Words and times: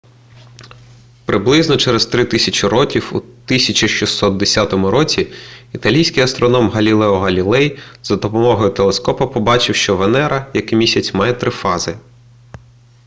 приблизно 1.25 1.77
через 1.77 2.05
три 2.07 2.25
тисячі 2.25 2.67
років 2.67 3.09
у 3.13 3.17
1610 3.17 4.73
році 4.73 5.33
італійський 5.73 6.23
астроном 6.23 6.69
галілео 6.69 7.19
галілей 7.19 7.79
за 8.03 8.15
допомогою 8.15 8.69
телескопа 8.69 9.27
побачив 9.27 9.75
що 9.75 9.95
венера 9.97 10.51
як 10.53 10.73
і 10.73 10.75
місяць 10.75 11.13
має 11.13 11.33
три 11.33 11.51
фази 11.51 11.97